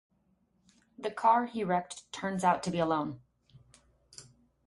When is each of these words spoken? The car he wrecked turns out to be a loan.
The 0.97 1.11
car 1.11 1.45
he 1.45 1.63
wrecked 1.63 2.11
turns 2.11 2.43
out 2.43 2.63
to 2.63 2.71
be 2.71 2.79
a 2.79 2.87
loan. 2.87 3.21